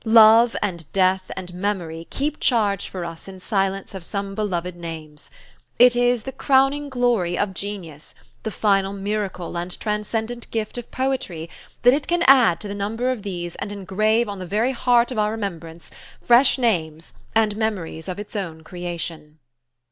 Love, 0.03 0.55
and 0.63 0.91
Death, 0.93 1.29
and 1.37 1.53
Memory, 1.53 2.07
keep 2.09 2.39
charge 2.39 2.89
for 2.89 3.05
us 3.05 3.27
in 3.27 3.39
silence 3.39 3.93
of 3.93 4.03
some 4.03 4.33
beloved 4.33 4.75
names. 4.75 5.29
It 5.77 5.95
is 5.95 6.23
the 6.23 6.31
crowning 6.31 6.89
glory 6.89 7.37
of 7.37 7.53
genius, 7.53 8.15
the 8.41 8.49
final 8.49 8.93
miracle 8.93 9.55
and 9.59 9.79
transcendent 9.79 10.49
gift 10.49 10.79
of 10.79 10.89
poetry, 10.89 11.51
that 11.83 11.93
it 11.93 12.07
can 12.07 12.23
add 12.23 12.59
to 12.61 12.67
the 12.67 12.73
number 12.73 13.11
of 13.11 13.21
these 13.21 13.53
and 13.57 13.71
engrave 13.71 14.27
on 14.27 14.39
the 14.39 14.47
very 14.47 14.71
heart 14.71 15.11
of 15.11 15.19
our 15.19 15.29
remembrance 15.29 15.91
fresh 16.19 16.57
names 16.57 17.13
and 17.35 17.55
memories 17.55 18.07
of 18.07 18.17
its 18.17 18.35
own 18.35 18.63
creation." 18.63 19.37